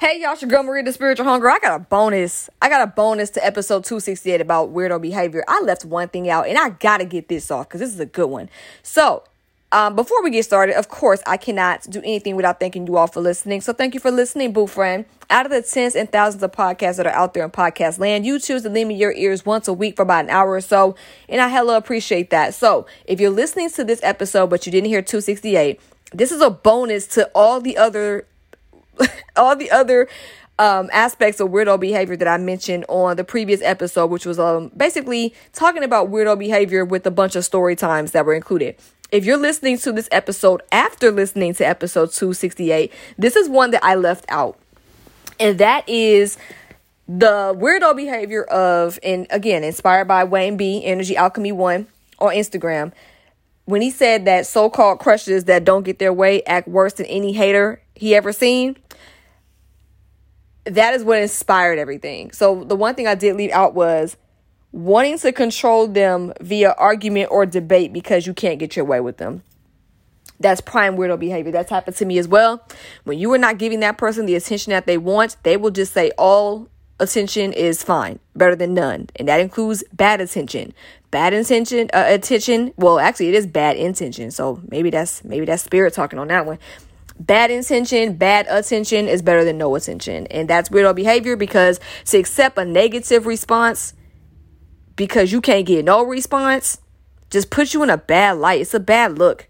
[0.00, 1.52] Hey y'all, it's your girl Maria the Spiritual Homegirl.
[1.52, 2.48] I got a bonus.
[2.62, 5.44] I got a bonus to episode 268 about weirdo behavior.
[5.46, 8.06] I left one thing out and I gotta get this off because this is a
[8.06, 8.48] good one.
[8.82, 9.24] So,
[9.72, 13.08] um, before we get started, of course, I cannot do anything without thanking you all
[13.08, 13.60] for listening.
[13.60, 15.04] So thank you for listening, boo friend.
[15.28, 18.24] Out of the tens and thousands of podcasts that are out there in podcast land,
[18.24, 20.62] you choose to lend me your ears once a week for about an hour or
[20.62, 20.96] so,
[21.28, 22.54] and I hella appreciate that.
[22.54, 25.78] So if you're listening to this episode but you didn't hear 268,
[26.14, 28.26] this is a bonus to all the other
[29.36, 30.08] all the other
[30.58, 34.70] um, aspects of weirdo behavior that I mentioned on the previous episode, which was um,
[34.76, 38.76] basically talking about weirdo behavior with a bunch of story times that were included.
[39.10, 43.82] If you're listening to this episode after listening to episode 268, this is one that
[43.82, 44.58] I left out.
[45.40, 46.36] And that is
[47.08, 51.86] the weirdo behavior of, and again, inspired by Wayne B, Energy Alchemy One
[52.18, 52.92] on Instagram.
[53.70, 57.06] When he said that so called crushes that don't get their way act worse than
[57.06, 58.76] any hater he ever seen,
[60.64, 62.32] that is what inspired everything.
[62.32, 64.16] So the one thing I did leave out was
[64.72, 69.18] wanting to control them via argument or debate because you can't get your way with
[69.18, 69.44] them.
[70.40, 71.52] That's prime weirdo behavior.
[71.52, 72.66] That's happened to me as well.
[73.04, 75.92] When you are not giving that person the attention that they want, they will just
[75.92, 80.74] say all attention is fine, better than none, and that includes bad attention.
[81.12, 82.72] Bad intention, uh, attention.
[82.76, 84.32] Well, actually, it is bad intention.
[84.32, 86.58] So maybe that's maybe that's spirit talking on that one
[87.20, 90.26] bad intention, bad attention is better than no attention.
[90.28, 93.94] And that's weirdo behavior because to accept a negative response
[94.96, 96.78] because you can't get no response
[97.30, 98.60] just puts you in a bad light.
[98.60, 99.48] It's a bad look.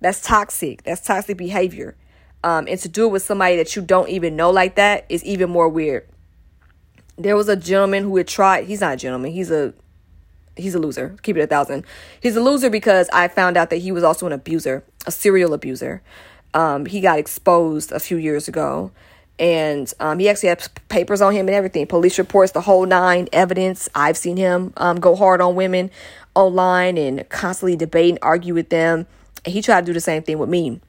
[0.00, 0.84] That's toxic.
[0.84, 1.96] That's toxic behavior.
[2.42, 5.22] Um, and to do it with somebody that you don't even know like that is
[5.24, 6.08] even more weird.
[7.22, 9.74] There was a gentleman who had tried, he's not a gentleman, he's a
[10.56, 11.16] he's a loser.
[11.22, 11.84] Keep it a thousand.
[12.20, 15.54] He's a loser because I found out that he was also an abuser, a serial
[15.54, 16.02] abuser.
[16.54, 18.90] Um, he got exposed a few years ago.
[19.38, 21.86] And um, he actually had papers on him and everything.
[21.86, 23.88] Police reports, the whole nine, evidence.
[23.94, 25.90] I've seen him um, go hard on women
[26.34, 29.06] online and constantly debate and argue with them.
[29.44, 30.80] And he tried to do the same thing with me.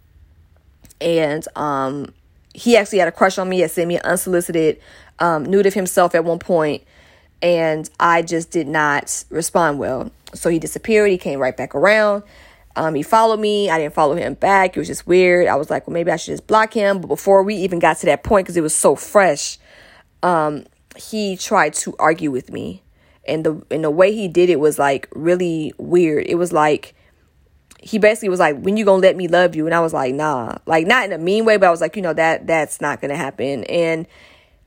[0.99, 2.13] And um,
[2.53, 3.61] he actually had a crush on me.
[3.61, 4.79] He sent me an unsolicited
[5.19, 6.83] um, nude of himself at one point,
[7.41, 10.11] and I just did not respond well.
[10.33, 11.11] So he disappeared.
[11.11, 12.23] He came right back around.
[12.75, 13.69] Um, he followed me.
[13.69, 14.75] I didn't follow him back.
[14.75, 15.47] It was just weird.
[15.47, 17.01] I was like, well, maybe I should just block him.
[17.01, 19.59] But before we even got to that point, because it was so fresh,
[20.23, 20.65] um,
[20.95, 22.81] he tried to argue with me,
[23.27, 26.25] and the and the way he did it was like really weird.
[26.27, 26.95] It was like
[27.83, 30.13] he basically was like, "When you gonna let me love you?" And I was like,
[30.13, 32.79] "Nah," like not in a mean way, but I was like, you know that that's
[32.79, 33.65] not gonna happen.
[33.65, 34.07] And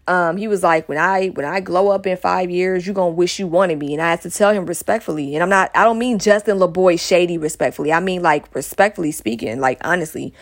[0.09, 3.11] um, he was like, when I when I glow up in five years, you're gonna
[3.11, 3.93] wish you wanted me.
[3.93, 5.35] And I had to tell him respectfully.
[5.35, 7.93] And I'm not I don't mean Justin LaBoy shady respectfully.
[7.93, 10.33] I mean like respectfully speaking, like honestly,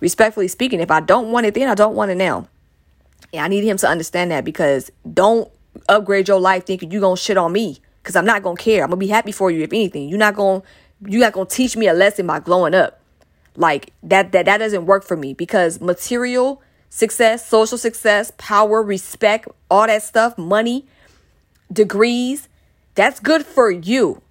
[0.00, 2.48] respectfully speaking, if I don't want it then, I don't want it now.
[3.32, 5.50] And I need him to understand that because don't
[5.88, 7.80] upgrade your life thinking you're gonna shit on me.
[8.02, 8.82] Cause I'm not gonna care.
[8.82, 10.08] I'm gonna be happy for you if anything.
[10.08, 10.62] You're not gonna
[11.06, 13.00] you're not gonna teach me a lesson by glowing up.
[13.56, 19.48] Like that that that doesn't work for me because material success, social success, power, respect,
[19.70, 20.86] all that stuff, money,
[21.72, 22.48] degrees,
[22.94, 24.22] that's good for you.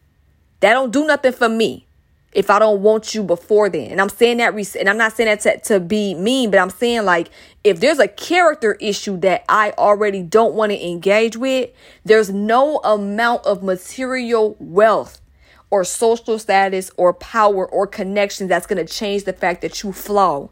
[0.60, 1.86] That don't do nothing for me
[2.32, 3.90] if I don't want you before then.
[3.92, 6.70] And I'm saying that, and I'm not saying that to, to be mean, but I'm
[6.70, 7.30] saying like
[7.64, 11.72] if there's a character issue that I already don't want to engage with,
[12.06, 15.22] there's no amount of material wealth
[15.72, 19.92] or social status or power or connection that's going to change the fact that you
[19.92, 20.50] flaw.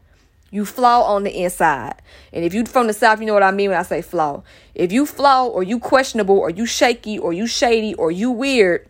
[0.50, 2.00] You flaw on the inside.
[2.32, 4.42] And if you from the south, you know what I mean when I say flaw.
[4.74, 8.88] If you flaw or you questionable or you shaky or you shady or you weird,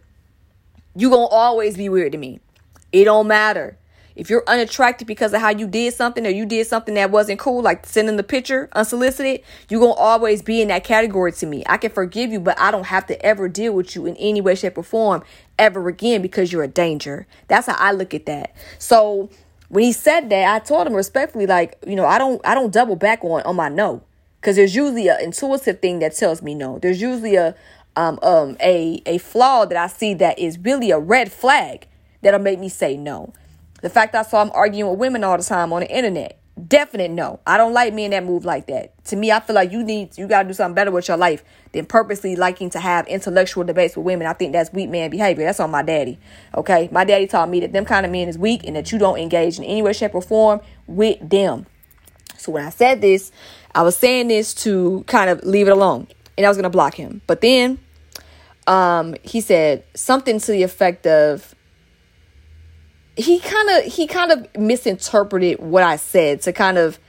[0.95, 2.41] you to always be weird to me.
[2.93, 3.77] It don't matter.
[4.19, 7.39] If you're unattracted because of how you did something or you did something that wasn't
[7.39, 11.47] cool, like sending the picture unsolicited, you're going to always be in that category to
[11.47, 11.63] me.
[11.67, 14.41] I can forgive you, but I don't have to ever deal with you in any
[14.41, 15.23] way, shape, or form
[15.57, 17.29] ever again because you're a danger.
[17.47, 18.57] That's how I look at that.
[18.81, 19.31] So
[19.69, 22.73] when he said that, I told him respectfully, like, you know, I don't I don't
[22.73, 24.03] double back on on my no.
[24.41, 26.81] Cause there's usually an intuitive thing that tells me no.
[26.81, 27.55] There's usually a
[27.95, 31.87] um um a a flaw that I see that is really a red flag
[32.23, 33.33] that'll make me say no.
[33.83, 37.11] The fact I saw him arguing with women all the time on the internet, Definite
[37.11, 37.39] no.
[37.47, 39.05] I don't like men that move like that.
[39.07, 41.45] To me, I feel like you need you gotta do something better with your life
[41.73, 44.27] than purposely liking to have intellectual debates with women.
[44.27, 45.45] I think that's weak man behavior.
[45.45, 46.19] That's on my daddy.
[46.57, 46.89] Okay.
[46.91, 49.19] My daddy taught me that them kind of men is weak and that you don't
[49.19, 51.67] engage in any way, shape, or form with them.
[52.37, 53.31] So when I said this,
[53.75, 56.09] I was saying this to kind of leave it alone.
[56.37, 57.21] And I was gonna block him.
[57.27, 57.79] But then
[58.67, 61.55] um he said something to the effect of
[63.19, 67.01] he kind of he kind of misinterpreted what I said to kind of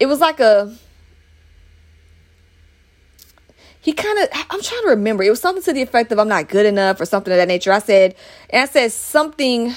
[0.00, 0.74] it was like a
[3.80, 5.22] he kind of i'm trying to remember.
[5.22, 7.48] It was something to the effect of i'm not good enough or something of that
[7.48, 7.70] nature.
[7.70, 8.14] I said
[8.48, 9.74] and i said something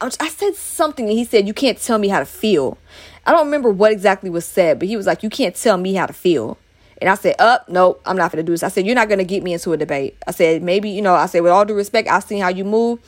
[0.00, 2.76] i said something and he said you can't tell me how to feel.
[3.24, 5.94] I don't remember what exactly was said but he was like you can't tell me
[5.94, 6.58] how to feel
[7.02, 8.62] and I said, up, oh, nope, I'm not to do this.
[8.62, 10.16] I said, you're not to get me into a debate.
[10.24, 12.64] I said, maybe, you know, I said, with all due respect, I've seen how you
[12.64, 13.00] move.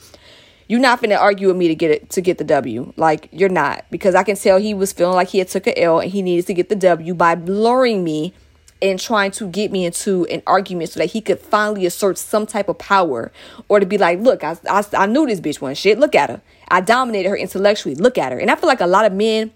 [0.67, 2.91] You're not to argue with me to get it, to get the W.
[2.97, 3.85] Like, you're not.
[3.91, 6.21] Because I can tell he was feeling like he had took a L and he
[6.21, 8.33] needed to get the W by luring me
[8.81, 12.45] and trying to get me into an argument so that he could finally assert some
[12.45, 13.31] type of power
[13.69, 15.99] or to be like, look, I, I, I knew this bitch wasn't shit.
[15.99, 16.41] Look at her.
[16.67, 17.95] I dominated her intellectually.
[17.95, 18.39] Look at her.
[18.39, 19.51] And I feel like a lot of men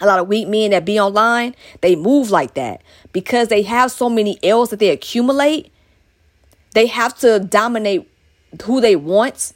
[0.00, 2.82] a lot of weak men that be online, they move like that
[3.12, 5.72] because they have so many L's that they accumulate.
[6.72, 8.08] They have to dominate
[8.64, 9.52] who they want.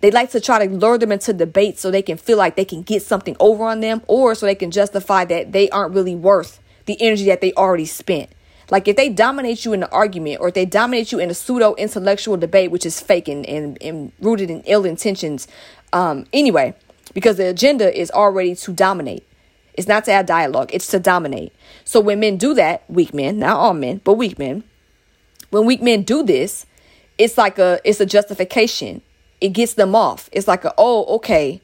[0.00, 2.64] They like to try to lure them into debate so they can feel like they
[2.64, 6.14] can get something over on them or so they can justify that they aren't really
[6.14, 8.30] worth the energy that they already spent.
[8.70, 11.34] Like if they dominate you in an argument or if they dominate you in a
[11.34, 15.48] pseudo intellectual debate, which is fake and, and, and rooted in ill intentions,
[15.92, 16.74] um, anyway,
[17.12, 19.26] because the agenda is already to dominate.
[19.74, 21.52] It's not to have dialogue, it's to dominate.
[21.84, 24.64] So when men do that, weak men, not all men, but weak men,
[25.50, 26.66] when weak men do this,
[27.18, 29.02] it's like a it's a justification.
[29.40, 30.28] It gets them off.
[30.32, 31.60] It's like a oh, okay.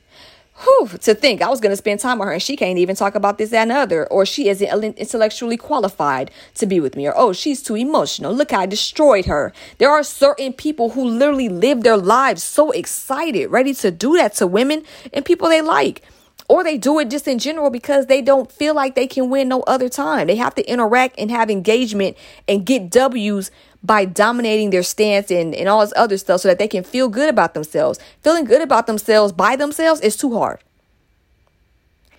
[0.58, 2.96] Whew, to think I was going to spend time with her and she can't even
[2.96, 4.06] talk about this, that, and other.
[4.06, 7.06] Or she isn't intellectually qualified to be with me.
[7.06, 8.32] Or, oh, she's too emotional.
[8.32, 9.52] Look, I destroyed her.
[9.78, 14.34] There are certain people who literally live their lives so excited, ready to do that
[14.34, 16.02] to women and people they like
[16.48, 19.48] or they do it just in general because they don't feel like they can win
[19.48, 20.26] no other time.
[20.26, 22.16] They have to interact and have engagement
[22.46, 23.50] and get W's
[23.86, 27.08] by dominating their stance and, and all this other stuff so that they can feel
[27.08, 27.98] good about themselves.
[28.22, 30.58] Feeling good about themselves by themselves is too hard.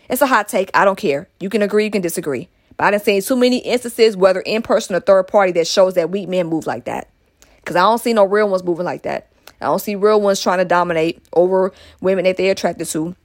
[0.10, 0.72] It's a hot take.
[0.74, 1.28] I don't care.
[1.40, 2.48] You can agree, you can disagree.
[2.78, 5.96] But I didn't see too many instances, whether in person or third party, that shows
[5.96, 7.10] that weak men move like that.
[7.58, 9.30] Because I don't see no real ones moving like that.
[9.60, 13.16] I don't see real ones trying to dominate over women that they're attracted to.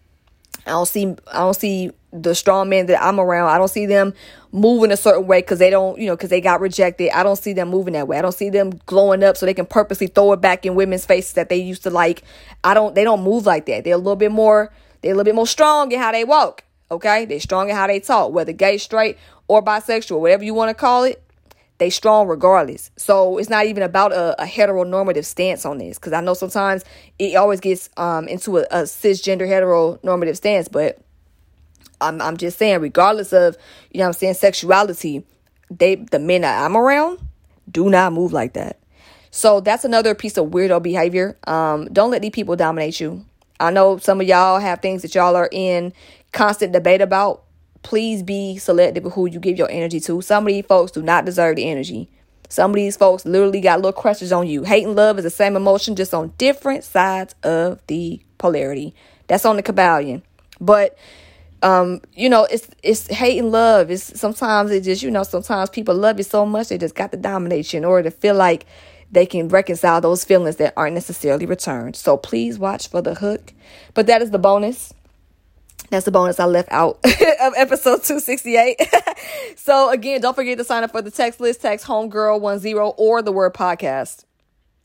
[0.67, 3.49] I don't see I don't see the strong men that I'm around.
[3.49, 4.15] I don't see them
[4.53, 7.11] moving a certain way because they don't, you know, because they got rejected.
[7.11, 8.19] I don't see them moving that way.
[8.19, 11.07] I don't see them glowing up so they can purposely throw it back in women's
[11.07, 12.23] faces that they used to like.
[12.63, 12.95] I don't.
[12.95, 13.85] They don't move like that.
[13.85, 14.73] They're a little bit more.
[15.01, 16.65] They're a little bit more strong in how they walk.
[16.91, 19.17] Okay, they're strong in how they talk, whether gay, straight,
[19.49, 21.23] or bisexual, whatever you want to call it
[21.83, 22.93] they strong regardless.
[22.97, 25.99] So it's not even about a, a heteronormative stance on this.
[25.99, 26.85] Because I know sometimes
[27.19, 31.01] it always gets um, into a, a cisgender heteronormative stance, but
[32.03, 33.57] I'm I'm just saying, regardless of
[33.91, 35.25] you know I'm saying sexuality,
[35.71, 37.19] they the men that I'm around
[37.71, 38.79] do not move like that.
[39.31, 41.39] So that's another piece of weirdo behavior.
[41.47, 43.25] Um, don't let these people dominate you.
[43.59, 45.93] I know some of y'all have things that y'all are in
[46.33, 47.45] constant debate about
[47.83, 50.21] please be selective of who you give your energy to.
[50.21, 52.09] Some of these folks do not deserve the energy.
[52.49, 54.63] Some of these folks literally got little crushes on you.
[54.65, 58.95] Hate and love is the same emotion, just on different sides of the polarity.
[59.27, 60.23] That's on the Kybalion.
[60.61, 60.97] But
[61.63, 63.91] um, you know, it's it's hate and love.
[63.91, 67.11] It's sometimes it just, you know, sometimes people love you so much they just got
[67.11, 68.67] the domination in order to feel like
[69.11, 71.97] they can reconcile those feelings that aren't necessarily returned.
[71.97, 73.53] So please watch for the hook.
[73.95, 74.93] But that is the bonus.
[75.91, 78.81] That's the bonus I left out of episode 268.
[79.57, 81.61] so again, don't forget to sign up for the text list.
[81.61, 84.25] Text homegirl10 or the word podcast.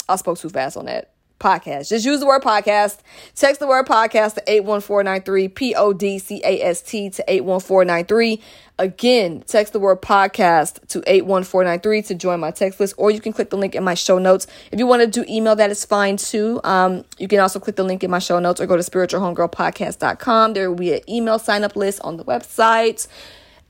[0.10, 1.90] I spoke too fast on that podcast.
[1.90, 3.00] Just use the word podcast.
[3.36, 8.42] Text the word podcast to 81493 P O D C A S T to 81493.
[8.80, 13.34] Again, text the word podcast to 81493 to join my text list, or you can
[13.34, 14.46] click the link in my show notes.
[14.72, 16.62] If you want to do email, that is fine too.
[16.64, 20.54] Um, you can also click the link in my show notes or go to spiritualhomegirlpodcast.com.
[20.54, 23.08] There will be an email sign up list on the website.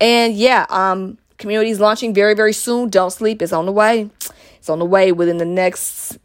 [0.01, 2.89] And yeah, um, community is launching very, very soon.
[2.89, 4.09] Don't sleep, it's on the way.
[4.57, 6.17] It's on the way within the next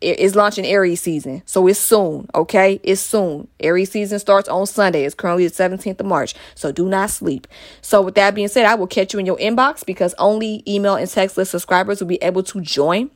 [0.00, 1.42] it's launching Aries season.
[1.46, 2.80] So it's soon, okay?
[2.82, 3.48] It's soon.
[3.60, 5.04] Aries season starts on Sunday.
[5.04, 6.34] It's currently the 17th of March.
[6.54, 7.46] So do not sleep.
[7.82, 10.96] So with that being said, I will catch you in your inbox because only email
[10.96, 13.10] and text list subscribers will be able to join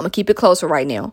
[0.00, 1.12] I'm gonna keep it closer right now.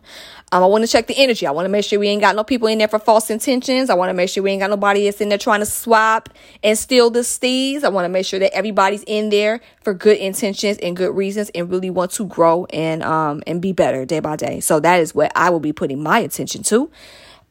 [0.50, 1.46] Um, I want to check the energy.
[1.46, 3.90] I want to make sure we ain't got no people in there for false intentions.
[3.90, 6.30] I want to make sure we ain't got nobody that's in there trying to swap
[6.62, 7.84] and steal the steeds.
[7.84, 11.50] I want to make sure that everybody's in there for good intentions and good reasons
[11.54, 14.60] and really want to grow and um and be better day by day.
[14.60, 16.90] So that is what I will be putting my attention to.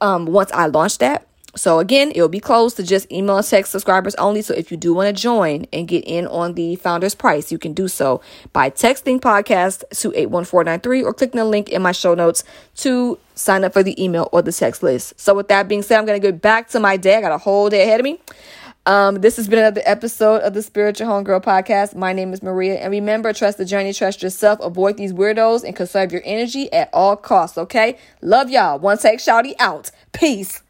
[0.01, 1.27] Um, once I launch that.
[1.55, 4.41] So again, it will be closed to just email and text subscribers only.
[4.41, 7.57] So if you do want to join and get in on the founder's price, you
[7.57, 8.21] can do so
[8.53, 12.43] by texting podcast to 81493 or clicking the link in my show notes
[12.77, 15.19] to sign up for the email or the text list.
[15.19, 17.15] So with that being said, I'm going to go back to my day.
[17.15, 18.19] I got a whole day ahead of me.
[18.85, 21.93] Um, this has been another episode of the Spiritual Homegirl Podcast.
[21.93, 22.75] My name is Maria.
[22.75, 26.89] And remember, trust the journey, trust yourself, avoid these weirdos, and conserve your energy at
[26.93, 27.97] all costs, okay?
[28.21, 28.79] Love y'all.
[28.79, 29.91] One take shouty out.
[30.13, 30.63] Peace.